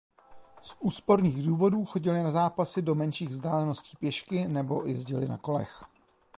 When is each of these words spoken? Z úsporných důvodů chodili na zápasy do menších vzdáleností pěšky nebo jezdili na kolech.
Z 0.61 0.75
úsporných 0.79 1.45
důvodů 1.45 1.85
chodili 1.85 2.23
na 2.23 2.31
zápasy 2.31 2.81
do 2.81 2.95
menších 2.95 3.29
vzdáleností 3.29 3.97
pěšky 3.97 4.47
nebo 4.47 4.83
jezdili 4.85 5.27
na 5.27 5.37
kolech. 5.37 5.83